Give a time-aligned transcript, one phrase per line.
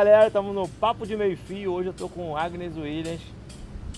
[0.00, 1.72] Galera, estamos no Papo de Meio Fio.
[1.74, 3.20] Hoje eu tô com Agnes Williams,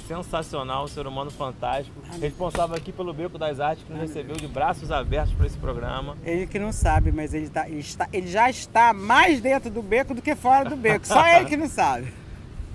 [0.09, 4.49] sensacional, um ser humano fantástico, responsável aqui pelo Beco das Artes, que nos recebeu de
[4.49, 6.17] braços abertos para esse programa.
[6.25, 9.81] Ele que não sabe, mas ele, tá, ele, está, ele já está mais dentro do
[9.81, 11.07] beco do que fora do beco.
[11.07, 12.13] Só ele que não sabe.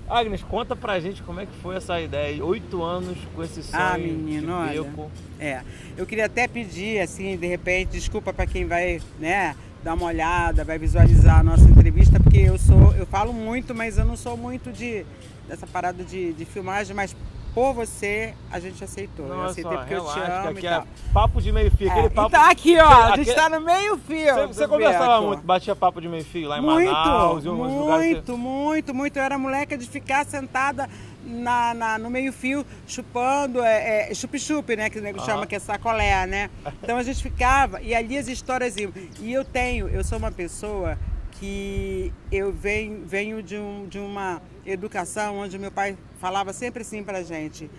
[0.08, 2.42] Agnes, conta pra gente como é que foi essa ideia.
[2.42, 4.82] Oito anos com esse sonho Ah, menino, de olha.
[4.84, 5.10] beco.
[5.38, 5.60] É,
[5.98, 10.64] eu queria até pedir, assim, de repente, desculpa para quem vai, né, dar uma olhada,
[10.64, 14.36] vai visualizar a nossa entrevista, porque eu sou, eu falo muito, mas eu não sou
[14.36, 15.04] muito de
[15.46, 17.16] dessa parada de, de filmagem, mas
[17.54, 19.26] por você a gente aceitou.
[19.26, 20.82] eu Não, é aceitei só, porque eu te relaxa, amo que e aqui tal.
[20.82, 22.28] é papo de meio fio, aquele É, papo...
[22.28, 24.34] Então aqui, ó, a gente aquele- está no meio fio.
[24.34, 27.72] Você, você conversava muito, batia papo de meio fio lá em muito, Manaus, em alguns
[27.72, 28.12] lugares.
[28.12, 29.16] muito, muito, muito.
[29.16, 30.88] Eu era moleca de ficar sentada
[31.28, 34.88] na, na- no meio-fio chupando, é, é, chup-chup, né?
[34.90, 36.50] Que o nego chama que é sacolé, né?
[36.82, 38.92] Então a gente ficava e ali as histórias iam.
[39.20, 40.98] E eu tenho, eu sou uma pessoa
[41.32, 47.02] que eu venho, venho de, um, de uma educação onde meu pai falava sempre assim
[47.04, 47.70] pra gente: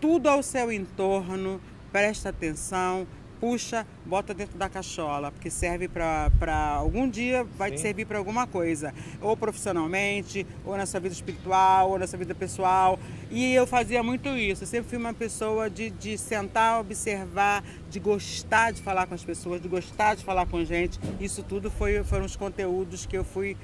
[0.00, 1.60] tudo ao seu entorno,
[1.92, 3.06] presta atenção,
[3.40, 7.84] puxa, bota dentro da cachola, porque serve para algum dia vai te Sim.
[7.84, 12.34] servir para alguma coisa, ou profissionalmente, ou na sua vida espiritual, ou na sua vida
[12.34, 12.98] pessoal.
[13.30, 14.64] E eu fazia muito isso.
[14.64, 19.24] Eu sempre fui uma pessoa de, de sentar, observar, de gostar de falar com as
[19.24, 21.00] pessoas, de gostar de falar com gente.
[21.18, 23.56] Isso tudo foi, foram os conteúdos que eu fui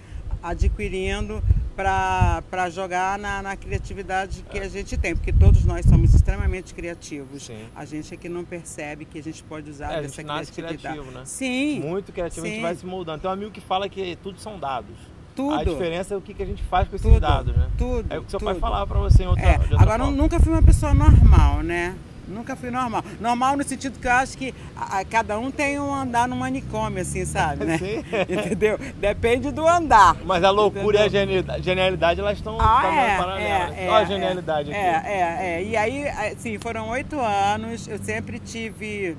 [0.43, 1.43] adquirindo
[1.77, 7.45] para jogar na, na criatividade que a gente tem, porque todos nós somos extremamente criativos.
[7.45, 7.67] Sim.
[7.77, 10.79] A gente é que não percebe que a gente pode usar É, dessa criatividade.
[10.79, 11.23] criativo, né?
[11.25, 12.63] Sim, Muito criativo, a gente Sim.
[12.63, 13.21] vai se moldando.
[13.21, 14.97] Tem um amigo que fala que tudo são dados.
[15.35, 15.55] tudo.
[15.55, 17.69] A diferença é o que que a gente faz com esses tudo, dados, né?
[17.77, 18.07] tudo.
[18.11, 18.47] É o que seu tudo.
[18.51, 20.17] pai falava pra você em outra, É, outra agora forma.
[20.17, 21.95] nunca fui uma pessoa normal, né?
[22.29, 23.05] Nunca fui normal.
[23.21, 26.35] Normal no sentido que eu acho que a- a- cada um tem um andar no
[26.35, 27.79] manicômio, assim, sabe, né?
[27.79, 28.03] Sim.
[28.29, 28.79] Entendeu?
[28.99, 30.17] Depende do andar.
[30.25, 31.63] Mas a loucura e a Entendeu?
[31.63, 33.77] genialidade, elas estão Ah, caminhando é, paralelas.
[33.79, 34.07] é, é, Olha a é.
[34.07, 34.79] genialidade aqui.
[34.81, 35.65] É, é, é.
[35.65, 39.17] E aí, assim, foram oito anos, eu sempre tive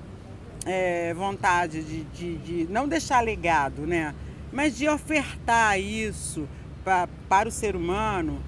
[0.65, 4.13] é, vontade de, de, de não deixar legado, né?
[4.51, 6.47] Mas de ofertar isso
[6.83, 8.41] pra, para o ser humano,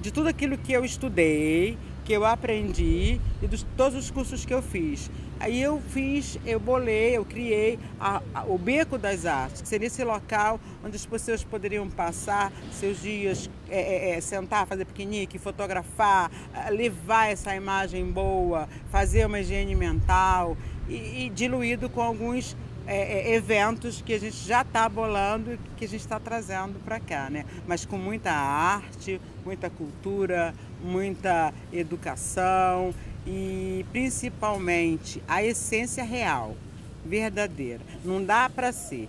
[0.00, 4.54] de tudo aquilo que eu estudei, que eu aprendi e dos todos os cursos que
[4.54, 5.10] eu fiz.
[5.40, 9.88] Aí eu fiz, eu bolei, eu criei a- a- o Beco das Artes, que seria
[9.88, 15.36] esse local onde as pessoas poderiam passar seus dias, é, é, é, sentar, fazer piquenique,
[15.36, 20.56] fotografar, ah, levar essa imagem boa, fazer uma higiene mental
[20.88, 22.56] e, e diluído com alguns
[22.88, 26.78] é, é, eventos que a gente já está bolando e que a gente está trazendo
[26.84, 27.44] para cá, né?
[27.66, 32.94] Mas com muita arte, muita cultura, muita educação
[33.26, 36.56] e principalmente a essência real,
[37.04, 37.80] verdadeira.
[38.04, 39.08] Não dá para ser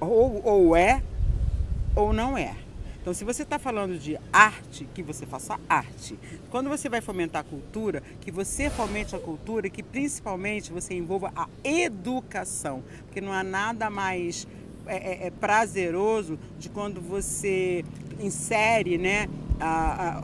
[0.00, 1.02] ou, ou é
[1.94, 2.54] ou não é.
[3.00, 6.18] Então, se você está falando de arte, que você faça arte.
[6.50, 10.94] Quando você vai fomentar a cultura, que você fomente a cultura e que principalmente você
[10.94, 12.82] envolva a educação.
[13.06, 14.46] Porque não há nada mais
[14.86, 17.84] é, é, é prazeroso de quando você
[18.20, 19.28] insere né,
[19.60, 20.22] a- a-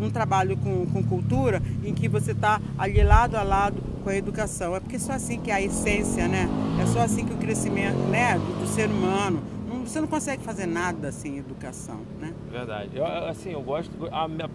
[0.00, 4.16] um, trabalho com, com cultura em que você está ali lado a lado com a
[4.16, 4.74] educação.
[4.74, 6.48] É porque é só assim que é a essência, né?
[6.80, 9.42] É só assim que o crescimento né, do, do ser humano.
[9.68, 12.32] Não- você não consegue fazer nada sem educação, né?
[12.50, 12.90] Verdade.
[12.94, 13.92] Eu, assim, eu gosto,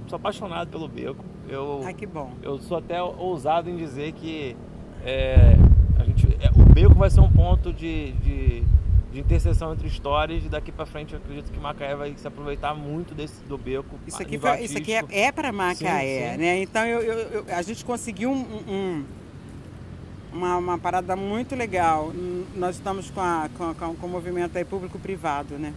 [0.07, 1.23] sou apaixonado pelo beco.
[1.47, 2.31] Eu, Ai, que bom.
[2.41, 4.55] eu sou até ousado em dizer que
[5.03, 5.55] é,
[5.99, 8.63] a gente, é, o beco vai ser um ponto de, de,
[9.11, 12.73] de interseção entre histórias e daqui pra frente eu acredito que Macaé vai se aproveitar
[12.73, 13.99] muito desse, do beco.
[14.07, 16.37] Isso aqui, foi- isso aqui é, é para Macaé, Sim, sim.
[16.37, 16.61] né?
[16.61, 19.05] Então eu, eu- eu- a gente conseguiu um- um-
[20.31, 22.13] uma, uma parada muito legal.
[22.55, 25.73] Nós estamos com, a, com, com o movimento aí público-privado, né?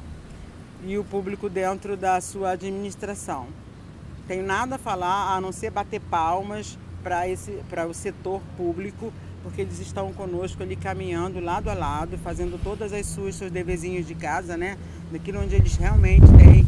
[0.87, 3.49] E o público dentro da sua administração.
[4.29, 9.13] Tenho nada a falar a não ser bater palmas para esse para o setor público,
[9.45, 14.07] porque eles estão conosco ali caminhando lado a lado, fazendo todas as suas seus deverzinhos
[14.07, 14.79] de casa, né?
[15.13, 16.65] Daquilo onde eles realmente têm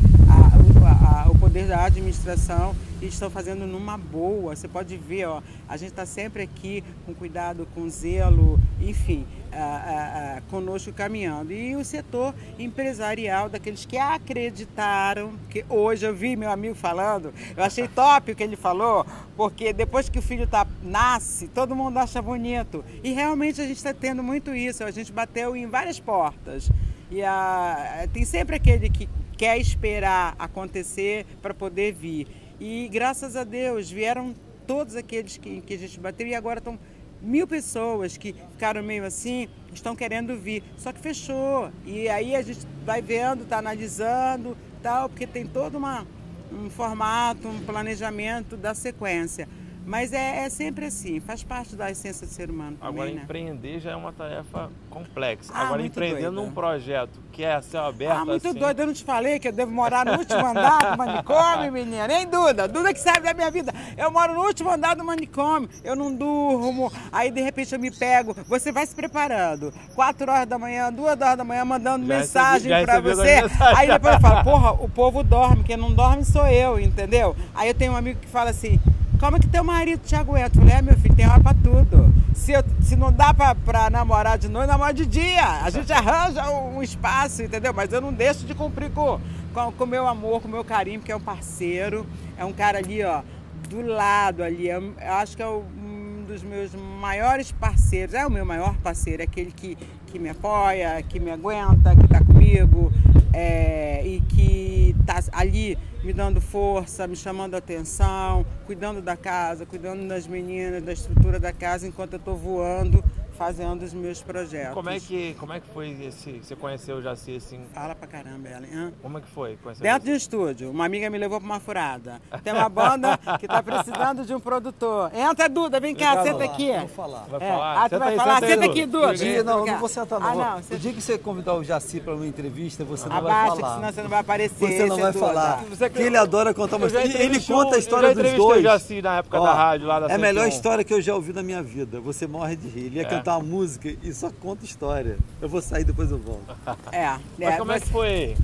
[0.87, 4.57] a- o- a- a- poder da administração e estão fazendo numa boa.
[4.57, 10.41] Você pode ver, ó, a gente está sempre aqui com cuidado, com zelo, enfim, ah,
[10.51, 11.53] conosco caminhando.
[11.53, 17.63] E o setor empresarial daqueles que acreditaram, que hoje eu vi meu amigo falando, eu
[17.63, 19.07] achei top o que ele falou,
[19.37, 22.85] porque depois que o filho tá, nasce, todo mundo acha bonito.
[23.05, 26.71] E realmente a gente está tendo muito isso, a gente bateu em várias portas.
[27.11, 32.27] E a, tem sempre aquele que quer esperar acontecer para poder vir.
[32.59, 34.35] E graças a Deus vieram
[34.67, 36.79] todos aqueles que, que a gente bateu e agora estão
[37.21, 40.63] mil pessoas que ficaram meio assim, estão querendo vir.
[40.79, 41.71] Só que fechou.
[41.85, 46.07] E aí a gente vai vendo, está analisando, tal, porque tem todo uma,
[46.53, 49.49] um formato, um planejamento da sequência.
[49.87, 52.77] Mas é, é, sempre assim, faz parte da essência do ser humano.
[52.77, 53.23] Também, Agora, né?
[53.23, 55.53] empreender já é uma tarefa complexa.
[55.55, 58.11] Ah, Agora, empreender num projeto que é a céu aberto.
[58.19, 60.91] Ah, muito assim, doido, eu não te falei que eu devo morar no último andar
[60.91, 62.09] do manicômio, menina.
[62.09, 63.73] Nem Duda, Duda que sabe da minha vida.
[63.97, 67.91] Eu moro no último andar do manicômio, eu não durmo, aí de repente eu me
[67.93, 68.35] pego.
[68.49, 72.73] Você vai se preparando, 4 horas da manhã, 2 horas da manhã, mandando Já mensagem
[72.73, 73.31] recebi- pra você.
[73.31, 73.79] as mensagens.
[73.79, 77.37] Aí depois eu falo, porra, o povo dorme, quem não dorme sou eu, entendeu?
[77.55, 78.81] Aí eu tenho um amigo que fala assim.
[79.19, 80.59] Como é que teu marido te aguenta?
[80.59, 82.13] Eu falei, é meu filho, tem hora pra tudo.
[82.35, 85.63] Se, eu- se não dá pra, pra namorar de noite, namora de dia.
[85.63, 87.73] A gente arranja um, um espaço, entendeu?
[87.73, 89.19] Mas eu não deixo de cumprir com
[89.55, 92.07] com com o meu amor, com o meu carinho, porque é um parceiro.
[92.37, 93.23] É um cara ali, ó,
[93.71, 94.69] do lado ali.
[94.69, 98.15] É Eu acho que é um dos meus maiores parceiros.
[98.15, 102.09] É o meu maior parceiro, é aquele que, que me apoia, que me aguenta, que
[102.09, 102.93] tá comigo.
[103.37, 110.09] é, e que tá ali me dando força, me chamando atenção, cuidando da casa, cuidando
[110.09, 113.05] das meninas, da estrutura da casa, enquanto eu estou voando,
[113.37, 114.75] fazendo os meus projetos.
[114.75, 116.41] Como é que, como é que foi esse.
[116.43, 117.61] Você conheceu o Jaci assim?
[117.73, 118.71] Fala pra caramba, Ellen.
[118.75, 118.93] Hã?
[119.03, 119.57] Como é que foi?
[119.63, 122.21] Conhecer o Dentro de um estúdio, uma amiga me levou pra uma furada.
[122.43, 125.11] Tem uma banda que tá precisando de um produtor.
[125.15, 126.73] Entra, Duda, vem cá, senta falar, aqui.
[126.79, 127.25] Vou falar.
[127.29, 127.53] Vai É.
[127.53, 127.73] falar?
[127.77, 128.35] Ah, tu Senta vai aí, falar?
[128.35, 128.71] aí, Senta Dudu.
[128.71, 129.09] aqui, Duda.
[129.11, 130.29] O dia, não, não vou sentar não.
[130.29, 133.21] Ah, não, O você- dia que você convidar o Jaci para uma entrevista, você não
[133.23, 133.75] vai Abaixa, que falar.
[133.77, 134.55] senão você não vai aparecer.
[134.57, 135.27] Você não vai é Duda.
[135.27, 135.65] falar.
[135.69, 137.23] Você- Que ele adora contar uma Eu história.
[137.23, 138.61] Ele conta o- a história eu já dos dois.
[138.61, 140.49] o Jaci na época da rádio, lá da É a melhor 101.
[140.57, 142.01] história que eu já ouvi na minha vida.
[142.01, 142.87] Você morre de rir.
[142.87, 143.05] Ele ia É.
[143.05, 145.17] cantar uma música e só conta história.
[145.41, 146.57] Eu vou sair depois eu volto.
[146.93, 147.09] É,
[147.39, 148.37] Mas é, como é que você- foi?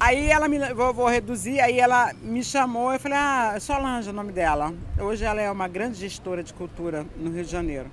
[0.00, 4.10] Aí ela me vou, vou reduzir, aí ela me chamou, eu falei, ah, Solange é
[4.10, 4.74] o nome dela.
[4.98, 7.86] Hoje ela é uma grande gestora de cultura no Rio de Janeiro.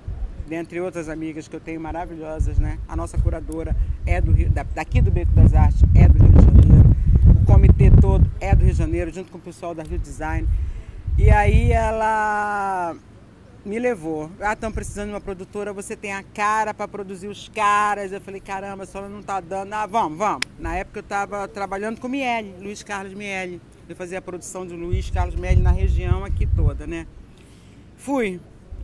[0.48, 2.78] Dentre outras amigas que eu tenho maravilhosas, né?
[2.88, 3.74] A nossa curadora
[4.04, 6.96] é do Rio, da- daqui do Beco das Artes, é do Rio de Janeiro.
[7.40, 10.46] O comitê todo é do Rio de Janeiro, junto com o pessoal da Rio Design.
[11.16, 12.94] E aí ela
[13.64, 14.30] me levou.
[14.40, 18.12] Ah, estão precisando de uma produtora, você tem a cara para produzir os caras.
[18.12, 19.72] Eu falei, caramba, senhora não tá dando.
[19.72, 20.40] Ah, vamos, vamos.
[20.58, 23.60] Na época eu estava trabalhando com Miele, Luiz Carlos Miele.
[23.88, 27.06] Eu fazia a produção de Luiz Carlos Miele na região aqui toda, né?
[27.96, 28.40] Fui.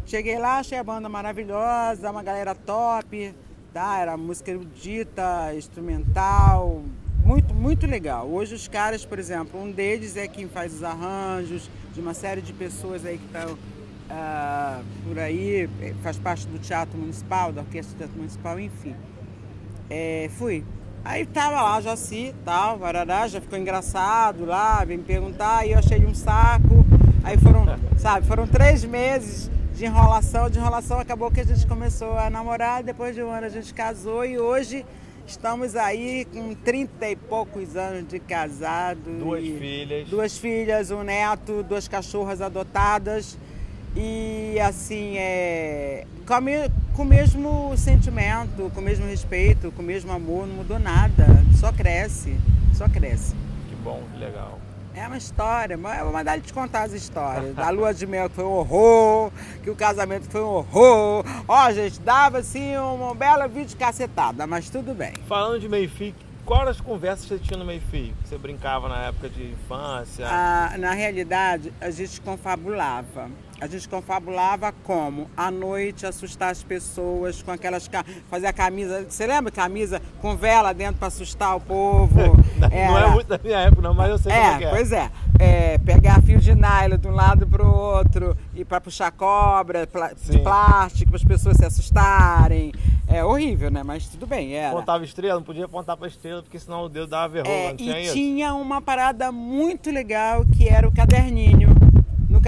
[0.06, 3.34] Cheguei lá, achei a banda maravilhosa, uma galera top,
[3.74, 3.98] tá?
[3.98, 6.82] Era música erudita, instrumental,
[7.22, 8.26] muito, muito legal.
[8.26, 12.40] Hoje os caras, por exemplo, um deles é quem faz os arranjos de uma série
[12.40, 13.58] de pessoas aí que estão
[14.10, 18.94] ah, por aí, eh, faz parte do Teatro Municipal, da Orquestra do Teatro Municipal, enfim.
[19.90, 20.64] É, fui.
[21.04, 25.78] Aí tava lá, Jaci, tal, varará, já ficou engraçado lá, vem me perguntar, aí eu
[25.78, 26.84] achei um saco.
[27.22, 27.64] Aí foram,
[27.98, 32.82] sabe, foram três meses de enrolação, de enrolação, acabou que a gente começou a namorar,
[32.82, 34.84] depois de um ano a gente casou e hoje
[35.26, 39.18] estamos aí com 30 e poucos anos de casado.
[39.18, 40.08] Duas filhas.
[40.08, 43.38] Duas filhas, um neto, duas cachorras adotadas.
[44.00, 46.06] E assim, é,
[46.94, 51.26] com, o mesmo sentimento, com o mesmo respeito, com o mesmo amor, não mudou nada.
[51.58, 52.38] Só cresce,
[52.74, 53.34] só cresce.
[53.68, 54.60] Que bom, que legal.
[54.94, 57.58] É uma história, mas eu vou mandar ele te contar as histórias.
[57.58, 59.32] A lua de mel que foi um horror,
[59.64, 61.24] que o casamento foi um horror.
[61.48, 65.12] Ó, gente, dava assim um, um belo vídeo cacetada, mas tudo bem.
[65.26, 67.68] Falando de meio-fio, quais as conversas que você tinha no?
[67.68, 70.26] Que você brincava na época de infância?
[70.28, 73.28] Ah, na realidade, a gente confabulava.
[73.60, 75.28] A gente confabulava como?
[75.36, 77.90] À noite, assustar as pessoas com aquelas.
[78.30, 79.04] Fazer a camisa.
[79.08, 82.14] Você lembra camisa com vela dentro para assustar o povo?
[82.58, 84.66] Não Era- é muito da minha época, não, mas eu sei como é que É,
[84.66, 84.70] é.
[84.70, 85.10] pois é.
[85.40, 89.86] É, Pegar fio de nylon de um lado para o outro e para puxar cobra
[89.86, 92.72] pla- de plástico para as pessoas se assustarem.
[93.06, 93.82] É horrível, né?
[93.84, 94.70] Mas tudo bem, era.
[94.70, 97.76] Apontava estrela, não podia apontar pra estrela, porque senão o dedo dava verruga, É, não
[97.76, 98.12] tinha e isso?
[98.14, 101.68] tinha uma parada muito legal que era o caderninho.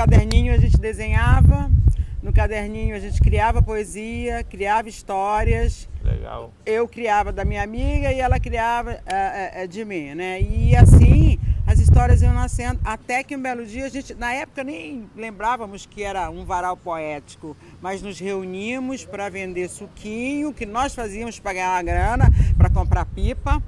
[0.01, 1.71] No caderninho a gente desenhava,
[2.23, 5.87] no caderninho a gente criava poesia, criava histórias.
[6.03, 6.55] Legal.
[6.65, 10.41] Eu criava da minha amiga e ela criava eh, eh, de mim, né?
[10.41, 14.65] E assim as histórias iam nascendo até que um belo dia a gente, na época
[14.65, 20.95] nem lembrávamos que era um varal poético, mas nos reunimos para vender suquinho, que nós
[20.95, 23.63] fazíamos para ganhar uma grana, para comprar pipa.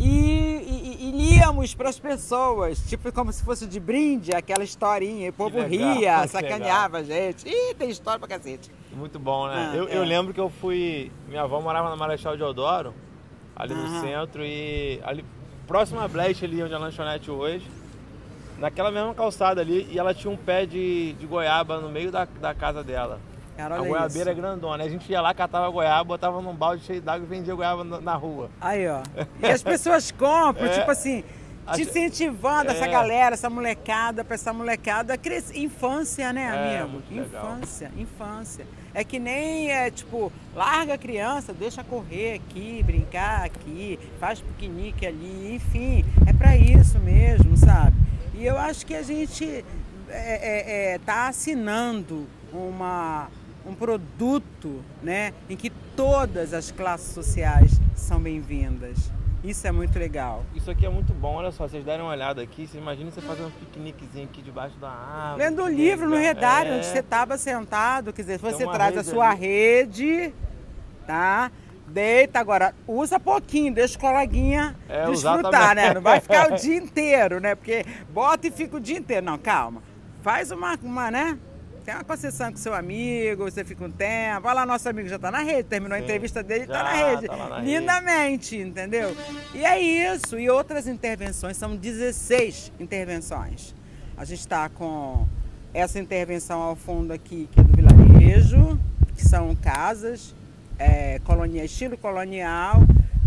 [0.00, 5.26] E, e, e líamos para as pessoas, tipo como se fosse de brinde, aquela historinha.
[5.26, 7.46] E o povo legal, ria, sacaneava a gente.
[7.46, 8.70] Ih, tem história pra cacete.
[8.92, 9.70] Muito bom, né?
[9.72, 9.96] Ah, eu, é.
[9.98, 11.12] eu lembro que eu fui.
[11.28, 12.94] Minha avó morava na Marechal Deodoro,
[13.54, 14.00] ali no Aham.
[14.00, 15.22] centro, e ali
[15.66, 17.70] próximo a Blast, ali onde é a lanchonete hoje,
[18.58, 22.24] naquela mesma calçada ali, e ela tinha um pé de, de goiaba no meio da,
[22.24, 23.20] da casa dela.
[23.60, 24.40] Cara, a olha goiabeira é isso.
[24.42, 24.84] grandona.
[24.84, 28.14] A gente ia lá, catava goiaba, botava num balde cheio d'água e vendia goiaba na,
[28.14, 28.50] rua.
[28.60, 29.02] Aí, ó.
[29.42, 30.78] E as pessoas compram, É.
[30.78, 31.22] tipo assim,
[31.74, 32.88] te incentivando essa É.
[32.88, 35.56] galera, essa molecada, pra essa molecada crescer.
[35.58, 37.02] Infância, né, É, amigo?
[37.10, 38.66] infância, infância.
[38.92, 45.06] É que nem, é, tipo, larga a criança, deixa correr aqui, brincar aqui, faz piquenique
[45.06, 46.04] ali, enfim.
[46.26, 47.94] É pra isso mesmo, sabe?
[48.34, 49.64] E eu acho que a gente
[50.08, 53.28] é, é, é, tá assinando uma,
[53.66, 59.10] um produto, né, em que todas as classes sociais são bem-vindas.
[59.42, 60.44] Isso é muito legal.
[60.54, 63.22] Isso aqui é muito bom, olha só, vocês derem uma olhada aqui, você imagina você
[63.22, 65.42] fazendo um piqueniquezinho aqui debaixo da árvore.
[65.44, 66.76] Lendo um livro no redário, É.
[66.76, 69.40] onde você estava sentado, quer dizer, você traz a sua ali.
[69.40, 70.34] rede,
[71.06, 71.50] tá?
[71.86, 75.92] Deita agora, usa pouquinho, deixa o coleguinha É, desfrutar, né?
[75.94, 77.54] Não vai ficar o dia inteiro, né?
[77.54, 79.24] Porque bota e fica o dia inteiro.
[79.26, 79.82] Não, calma.
[80.22, 81.36] Faz uma, uma né?
[81.84, 84.46] Tem uma concessão com seu amigo, você fica um tempo.
[84.46, 86.82] Olha lá, nosso amigo já tá na rede, terminou a Sim, entrevista dele, tá já,
[86.82, 87.26] na rede.
[87.26, 87.70] tá na rede.
[87.70, 89.16] Lindamente, entendeu?
[89.54, 90.38] E é isso.
[90.38, 93.74] E outras intervenções, são 16 intervenções.
[94.16, 95.26] A gente está com
[95.72, 98.78] essa intervenção ao fundo aqui, que é do vilarejo,
[99.16, 100.34] que são casas,
[100.78, 102.82] é, colonia, estilo colonial.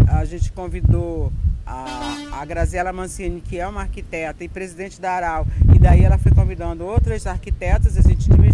[0.08, 1.32] A gente convidou
[1.66, 6.18] a, a Graziela Mancini, que é uma arquiteta e presidente da Aral, e daí ela
[6.18, 7.96] foi convidando outras arquitetas,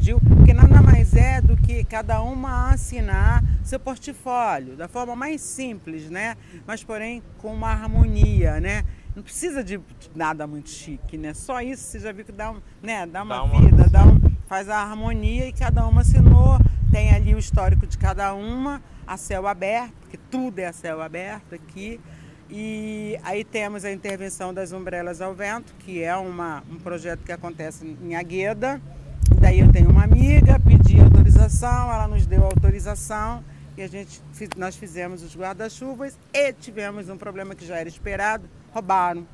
[0.10, 5.42] dividiu, porque nada mais é do que cada uma assinar seu portfólio, da forma mais
[5.42, 6.36] simples, né?
[6.66, 8.84] Mas porém com uma harmonia, né?
[9.16, 9.80] Não precisa de
[10.16, 11.34] nada muito chique, né?
[11.34, 13.06] Só isso você já viu que dá, um, né?
[13.06, 16.58] dá uma Dá uma- vida, dá um, faz a harmonia e cada uma assinou.
[16.92, 21.02] Tem ali o histórico de cada uma, a céu aberto, porque tudo é a céu
[21.02, 22.00] aberto aqui.
[22.50, 27.32] E aí temos a intervenção das Umbrelas ao Vento, que é uma, um projeto que
[27.32, 28.82] acontece em Agueda.
[29.50, 33.44] Daí eu tenho uma amiga, pedi autorização, ela nos deu autorização
[33.76, 34.22] e a gente,
[34.56, 39.26] nós fizemos os guarda-chuvas e tivemos um problema que já era esperado, roubaram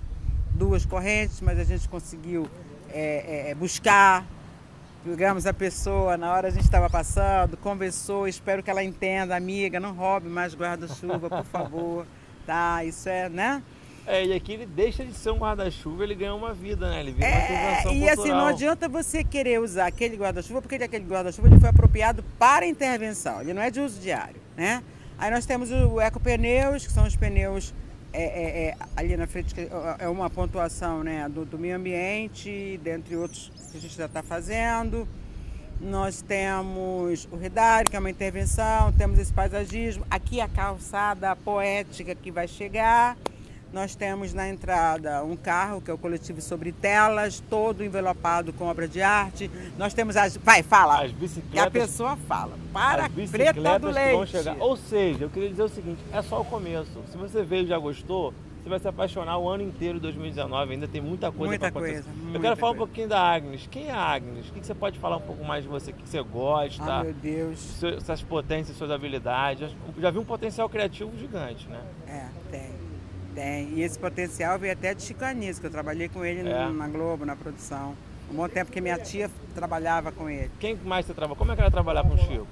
[0.52, 2.48] duas correntes, mas a gente conseguiu
[2.94, 4.26] é, é, buscar,
[5.04, 9.82] pegamos a pessoa, na hora a gente estava passando, conversou, espero que ela entenda, amiga,
[9.82, 12.08] não roube mais guarda-chuva, por favor,
[12.48, 12.86] tá?
[12.86, 13.62] Isso é, né?
[14.08, 17.00] É, e aqui ele deixa de ser um guarda-chuva, ele ganha uma vida, né?
[17.00, 18.10] Ele vira uma É, e cultural.
[18.14, 22.68] assim, não adianta você querer usar aquele guarda-chuva, porque aquele guarda-chuva ele foi apropriado para
[22.68, 24.84] intervenção, ele não é de uso diário, né?
[25.18, 27.74] Aí nós temos o Ecopneus, que são os pneus
[28.14, 29.68] é, é, é, ali na frente, que
[30.00, 34.22] é uma pontuação né, do, do meio ambiente, dentre outros que a gente já está
[34.22, 35.08] fazendo.
[35.82, 40.06] Nós temos o Redário, que é uma intervenção, temos esse paisagismo.
[40.10, 43.18] Aqui a calçada poética que vai chegar.
[43.76, 48.68] Nós temos na entrada um carro, que é o coletivo sobre telas, todo envelopado com
[48.68, 49.52] obra de arte.
[49.78, 50.38] Nós temos as.
[50.38, 51.04] Vai, fala!
[51.04, 52.58] As E a bicicletas, pessoa fala.
[52.72, 54.16] Para as preta bicicletas do que leite.
[54.16, 54.56] vão chegar.
[54.62, 56.90] Ou seja, eu queria dizer o seguinte, é só o começo.
[57.12, 60.72] Se você veio e já gostou, você vai se apaixonar o ano inteiro de 2019,
[60.72, 62.04] ainda tem muita coisa Muita pra acontecer.
[62.04, 62.88] coisa, eu quero falar um coisa.
[62.88, 63.68] pouquinho da Agnes.
[63.70, 64.48] Quem é a Agnes?
[64.50, 65.92] O que você pode falar um pouco mais de você?
[65.92, 66.82] O que você gosta?
[66.82, 67.60] Ah, meu Deus.
[68.06, 69.70] Suas potências, suas habilidades.
[70.00, 71.82] Já vi um potencial criativo gigante, né?
[72.08, 72.26] É,
[73.36, 73.66] tem.
[73.68, 73.78] Tem.
[73.78, 76.70] E esse potencial veio até de Chico Anísio, que eu trabalhei com ele É.
[76.70, 77.94] na Globo, na produção.
[78.32, 80.50] Um bom tempo que minha tia trabalhava com ele.
[80.60, 81.38] Quem mais você trabalha?
[81.38, 82.48] Como é que era trabalhar com o Chico?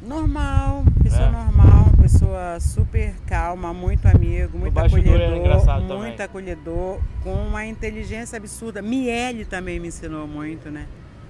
[0.00, 1.30] Normal, pessoa É.
[1.30, 6.16] normal, pessoa super calma, muito amigo, muito era acolhedor, muito também.
[6.24, 8.82] acolhedor, com uma inteligência absurda.
[8.82, 10.86] Miele também me ensinou muito, né?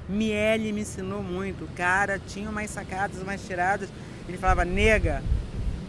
[0.08, 1.64] Miele me ensinou muito.
[1.64, 3.90] O cara tinha umas sacadas, umas tiradas.
[4.26, 5.22] Ele falava, nega,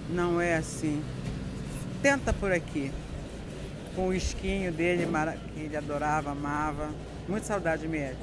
[0.09, 1.01] não é assim.
[2.01, 2.91] Tenta por aqui.
[3.95, 5.07] Com o esquinho dele,
[5.53, 6.89] que ele adorava, amava.
[7.27, 8.17] Muito saudade de Miele.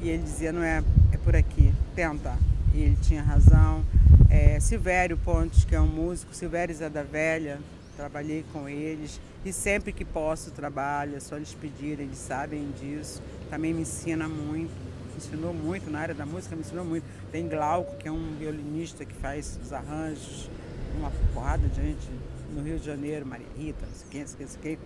[0.00, 2.36] E ele dizia, não é, é por aqui, tenta.
[2.74, 3.84] E ele tinha razão.
[4.28, 7.60] É, Silvério Pontes, que é um músico, Silvério Zé da Velha,
[7.96, 9.20] trabalhei com eles.
[9.44, 13.22] E sempre que posso trabalho, é só eles pedirem, eles sabem disso.
[13.48, 14.72] Também me ensina muito,
[15.10, 17.04] me ensinou muito na área da música, me ensinou muito.
[17.30, 20.50] Tem Glauco, que é um violinista que faz os arranjos,
[20.98, 22.08] uma porrada de gente
[22.52, 24.78] no Rio de Janeiro, Maria Rita, não sei quem, não sei quem, não sei quem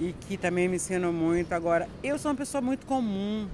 [0.00, 1.52] e que também me ensinam muito.
[1.52, 3.46] Agora, eu sou uma pessoa muito comum.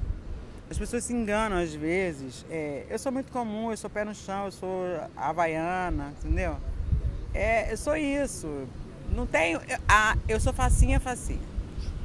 [0.70, 2.46] As pessoas se enganam às vezes.
[2.48, 4.84] É, eu sou muito comum, eu sou pé no chão, eu sou
[5.16, 6.56] havaiana, entendeu?
[7.34, 8.66] É, eu sou isso.
[9.12, 9.60] Não tenho.
[9.88, 11.40] Ah, eu sou facinha, facinha.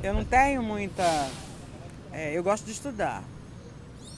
[0.02, 1.04] Eu não tenho muita.
[2.12, 3.24] é, eu gosto de estudar.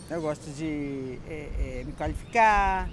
[0.09, 2.89] Eu gosto de é, é, me qualificar.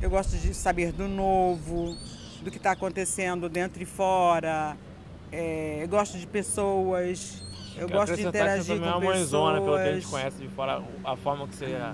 [0.00, 1.96] Eu gosto de saber do novo,
[2.42, 4.76] do que está acontecendo dentro e fora.
[5.36, 7.42] É, eu gosto de pessoas.
[7.76, 10.10] Eu gosto de interagir você também com é uma mãezona, pelo que a gente pessoas.
[10.22, 11.92] conhece de fora, a forma que você é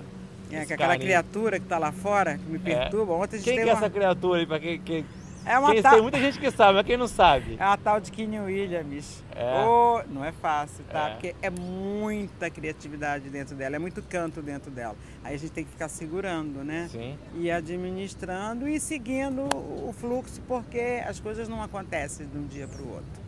[0.51, 1.05] É, que aquela carinho.
[1.07, 3.13] criatura que tá lá fora, que me perturba.
[3.13, 3.79] Ontem a gente Quem que teve é uma...
[3.79, 4.45] essa criatura aí?
[4.45, 5.05] Pra quem, quem,
[5.45, 7.55] É uma quem- tal- Tem muita gente que sabe, mas quem não sabe?
[7.59, 9.23] É uma tal de Kenny Williams.
[9.35, 9.65] É.
[9.65, 11.09] Ô, não é fácil, tá?
[11.09, 11.11] É.
[11.13, 14.95] Porque é muita criatividade dentro dela, é muito canto dentro dela.
[15.23, 16.87] Aí a gente tem que ficar segurando, né?
[16.91, 17.17] Sim.
[17.35, 22.81] E administrando e seguindo o fluxo, porque as coisas não acontecem de um dia para
[22.81, 23.21] o outro.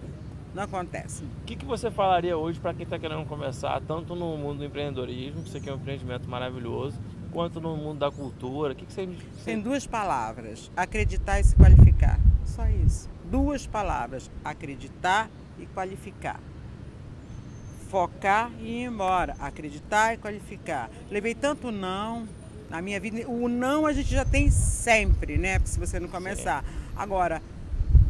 [0.53, 1.25] Não acontecem.
[1.41, 4.65] O que, que você falaria hoje para quem está querendo começar, tanto no mundo do
[4.65, 6.99] empreendedorismo, que isso aqui é um empreendimento maravilhoso,
[7.33, 8.73] quanto no mundo da cultura?
[8.73, 12.19] O que, que você, você Tem duas palavras: acreditar e se qualificar.
[12.45, 13.09] Só isso.
[13.29, 16.39] Duas palavras: acreditar e qualificar.
[17.89, 19.35] Focar e ir embora.
[19.39, 20.89] Acreditar e qualificar.
[21.11, 22.27] Levei tanto não
[22.69, 23.27] na minha vida.
[23.27, 25.59] O não a gente já tem sempre, né?
[25.65, 26.63] Se você não começar.
[26.95, 27.41] Agora,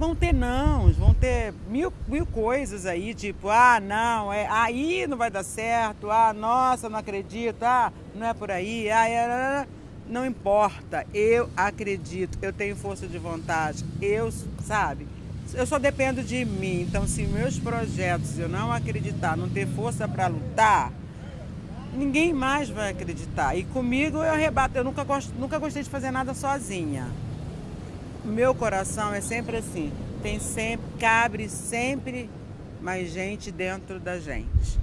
[0.03, 5.15] vão ter nãos, vão ter mil, mil coisas aí, tipo, ah, não, é, aí não
[5.15, 9.65] vai dar certo, ah, nossa, não acredito, ah, não é por aí, ah, é,
[10.10, 14.29] não importa, eu acredito, eu tenho força de vontade, eu,
[14.65, 15.07] sabe,
[15.53, 20.05] eu só dependo de mim, então se meus projetos eu não acreditar, não ter força
[20.05, 20.91] para lutar,
[21.93, 23.55] ninguém mais vai acreditar.
[23.55, 27.07] E comigo eu arrebato, eu nunca, gosto, nunca gostei de fazer nada sozinha
[28.24, 29.92] meu coração é sempre assim.
[30.22, 32.30] Tem sempre, cabe sempre
[32.82, 34.80] mais gente dentro da gente.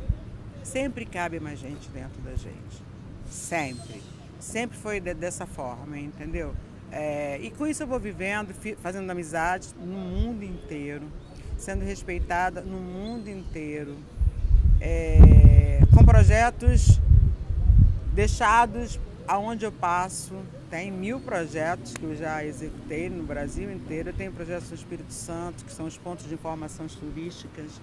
[0.62, 2.82] Sempre cabe mais gente dentro da gente.
[3.30, 4.02] Sempre.
[4.38, 6.54] Sempre foi de- dessa forma, entendeu?
[6.92, 11.04] É, e com isso eu vou vivendo, fazendo amizades no mundo inteiro,
[11.56, 13.96] sendo respeitada no mundo inteiro,
[14.80, 17.00] é, com projetos
[18.12, 20.34] deixados aonde eu passo.
[20.70, 24.10] Tem mil projetos que eu já executei no Brasil inteiro.
[24.10, 27.80] Eu tenho projetos no Espírito Santo, que são os pontos de informações turísticas.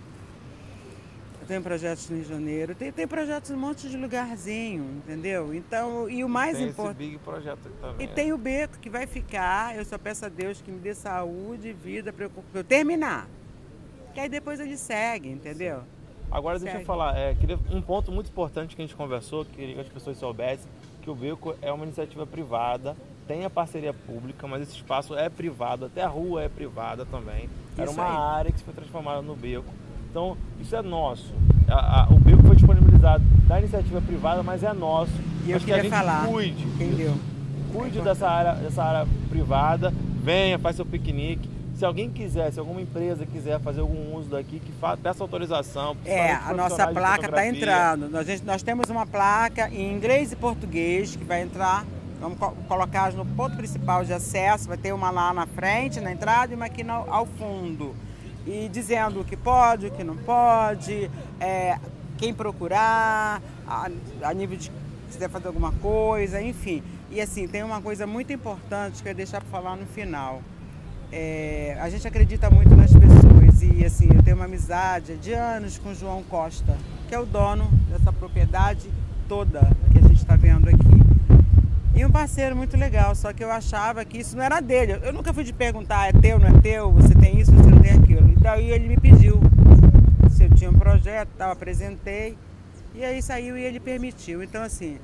[1.41, 2.75] Eu tenho projetos no Rio de Janeiro.
[2.75, 5.53] Tem, tem projetos em um monte de lugarzinho, entendeu?
[5.53, 6.97] Então, e o mais tem esse importante.
[6.97, 8.05] big projeto aqui também.
[8.05, 8.15] E né?
[8.15, 9.75] tem o beco que vai ficar.
[9.75, 13.27] Eu só peço a Deus que me dê saúde e vida para eu, eu terminar.
[14.13, 15.83] Que aí depois ele segue, entendeu?
[16.31, 16.85] Agora deixa eu Segue.
[16.85, 20.67] falar, é, queria, um ponto muito importante que a gente conversou, que as pessoas soubessem,
[21.07, 22.93] que o Beco é uma iniciativa privada,
[23.25, 27.49] tem a parceria pública, mas esse espaço é privado, até a rua é privada também.
[27.77, 28.39] Era Isso uma aí.
[28.39, 29.73] área que foi transformada no Beco.
[30.11, 31.33] Então, isso é nosso.
[31.69, 35.11] A- a- o Beco foi disponibilizado da iniciativa privada, mas é nosso.
[35.45, 36.63] E eu mas que a queria gente falar, cuide.
[36.63, 37.13] Entendeu?
[37.73, 41.49] Cuide É dessa área, dessa área privada, venha, faz seu piquenique.
[41.77, 45.95] Se alguém quiser, se alguma empresa quiser fazer algum uso daqui, que fa- peça autorização.
[46.03, 48.09] É, a nossa placa está entrando.
[48.09, 51.85] Nós, gente- nós temos uma placa em inglês e português que vai entrar.
[52.19, 54.67] Vamos co- colocar no ponto principal de acesso.
[54.67, 57.95] Vai ter uma lá na frente, na entrada, e uma aqui no- ao fundo.
[58.47, 61.77] E dizendo o que pode, o que não pode, é,
[62.17, 63.87] quem procurar, a,
[64.23, 64.71] a nível de se
[65.11, 66.81] quiser fazer alguma coisa, enfim.
[67.11, 70.41] E assim, tem uma coisa muito importante que eu ia deixar para falar no final.
[71.11, 75.77] É, a gente acredita muito nas pessoas e assim, eu tenho uma amizade de anos
[75.77, 76.75] com o João Costa,
[77.07, 78.89] que é o dono dessa propriedade
[79.27, 81.07] toda que a gente está vendo aqui.
[81.95, 84.99] E um parceiro muito legal, só que eu achava que isso não era dele.
[85.01, 87.79] Eu nunca fui de perguntar, é teu, não é teu, você tem isso, você não
[87.79, 88.29] tem aquilo.
[88.29, 89.39] Então aí ele me pediu
[90.29, 92.37] se eu tinha um projeto, tal, apresentei,
[92.93, 94.43] e aí saiu e ele permitiu.
[94.43, 94.99] Então assim,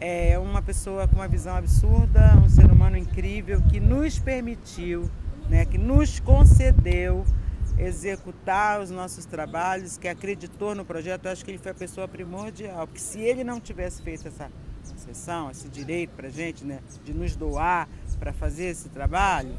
[0.00, 5.10] é uma pessoa com uma visão absurda, um ser humano incrível que nos permitiu,
[5.48, 7.24] né, que nos concedeu
[7.78, 11.26] executar os nossos trabalhos, que acreditou no projeto.
[11.26, 14.50] Eu acho que ele foi a pessoa primordial, porque se ele não tivesse feito essa
[14.90, 19.54] concessão, esse direito para a gente, né, de nos doar para fazer esse trabalho,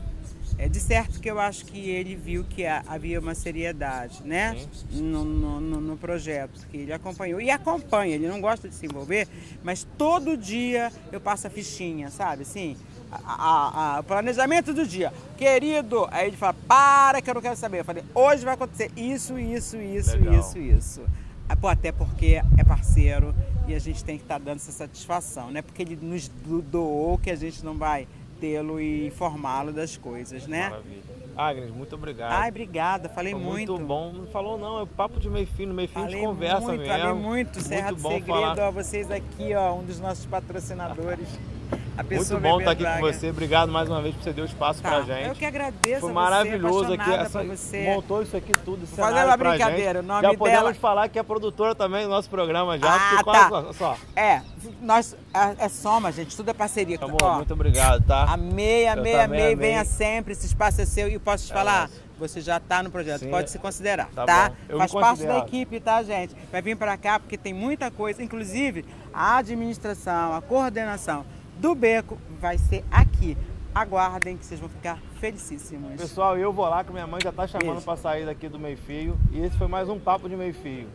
[0.58, 4.52] é de certo que eu acho que ele viu que ha- havia uma seriedade, né,
[4.91, 8.15] no, no, no- no projeto que ele acompanhou e acompanha.
[8.15, 9.28] Ele não gosta de se envolver,
[9.63, 12.75] mas todo dia eu passo a fichinha, sabe, assim.
[13.12, 16.08] A- a- planejamento do dia, querido.
[16.12, 17.80] Aí ele fala: para que eu não quero saber.
[17.80, 20.34] Eu falei: hoje vai acontecer isso, isso, isso, Legal.
[20.39, 21.02] isso, isso.
[21.48, 23.34] Ah, pô, até porque é parceiro
[23.67, 25.62] e a gente tem que estar dando essa satisfação, né?
[25.62, 28.08] Porque ele nos do- doou que a gente não vai
[28.39, 30.69] tê-lo e informá-lo das coisas, né?
[30.69, 31.19] Maravilha.
[31.36, 32.34] Agnes, muito obrigado.
[32.34, 33.72] Ai, obrigada, falei Foi muito.
[33.74, 34.12] muito bom.
[34.13, 36.98] Não falou não, é papo de meio fino, meio fino Falei de conversa muito, mesmo.
[37.00, 38.60] falei muito, Serra do bom Segredo, falar.
[38.60, 41.28] ó, vocês aqui, ó, um dos nossos patrocinadores.
[42.04, 43.30] Muito bom estar aqui com você.
[43.30, 45.28] Obrigado mais uma vez por você o espaço Tá, pra gente.
[45.30, 47.12] Eu que agradeço Foi maravilhoso aqui.
[47.12, 47.44] Essa,
[47.86, 48.86] montou isso aqui tudo.
[48.88, 52.30] cenário uma brincadeira, o nome Já podemos dela- falar que é produtora também do nosso
[52.30, 52.88] programa já.
[52.96, 53.50] Ah, tá.
[53.50, 53.98] quase- só.
[54.16, 54.42] É,
[54.82, 56.98] nós, é, é soma, gente, tudo é parceria.
[57.02, 58.24] Amor, Ó, muito obrigado, tá?
[58.24, 59.42] Amei, amei, amei.
[59.42, 59.56] amei.
[59.56, 61.08] Venha sempre, esse espaço é seu.
[61.10, 61.82] E posso te É falar?
[61.90, 62.10] nosso.
[62.20, 63.30] Você já está no projeto, Sim.
[63.30, 64.52] pode se considerar, Tá tá?
[64.78, 66.36] Faz parte da equipe, tá, gente?
[66.52, 68.84] Vai vir para cá porque tem muita coisa, inclusive
[69.14, 71.26] a administração, a coordenação.
[71.60, 73.38] Do Beco vai ser aqui.
[73.76, 75.93] Aguardem que vocês vão ficar felicíssimos.
[75.95, 78.78] Pessoal, eu vou lá que minha mãe já tá chamando para sair daqui do meio
[78.78, 79.17] fio.
[79.32, 80.88] E esse foi mais um papo de meio fio.